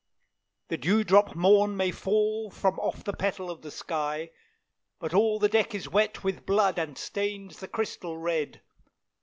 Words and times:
"The 0.69 0.79
dewdrop 0.79 1.35
morn 1.35 1.77
may 1.77 1.91
fall 1.91 2.49
from 2.49 2.79
off 2.79 3.03
the 3.03 3.13
petal 3.13 3.51
of 3.51 3.61
the 3.61 3.69
sky, 3.69 4.31
But 4.97 5.13
all 5.13 5.37
the 5.37 5.47
deck 5.47 5.75
is 5.75 5.87
wet 5.87 6.23
with 6.23 6.43
blood 6.43 6.79
and 6.79 6.97
stains 6.97 7.59
the 7.59 7.67
crystal 7.67 8.17
red. 8.17 8.61